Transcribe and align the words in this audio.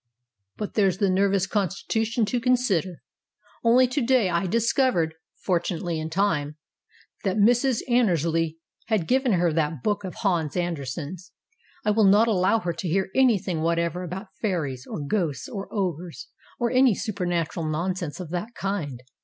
But 0.57 0.73
there's 0.73 0.97
the 0.97 1.11
nervous 1.11 1.45
constitution 1.45 2.25
to 2.25 2.39
consider. 2.41 3.03
Only 3.63 3.85
to 3.89 4.01
day 4.01 4.31
I 4.31 4.47
discovered 4.47 5.13
(fortunately 5.35 5.99
in 5.99 6.09
time) 6.09 6.57
that 7.23 7.37
Mrs. 7.37 7.81
Annersley 7.87 8.57
had 8.87 9.07
given 9.07 9.33
her 9.33 9.53
that 9.53 9.83
book 9.83 10.03
of 10.03 10.15
Hans 10.15 10.57
Ander 10.57 10.85
sen's. 10.85 11.33
I 11.85 11.91
will 11.91 12.07
not 12.07 12.27
allow 12.27 12.57
her 12.61 12.73
to 12.73 12.87
hear 12.89 13.09
anything 13.13 13.61
whatever 13.61 14.01
about 14.01 14.33
fairies, 14.41 14.87
or 14.89 15.05
ghosts, 15.05 15.47
or 15.47 15.71
ogres, 15.71 16.29
or 16.59 16.71
any 16.71 16.95
supernatural 16.95 17.67
nonsense 17.69 18.19
of 18.19 18.31
that 18.31 18.55
kind. 18.55 19.03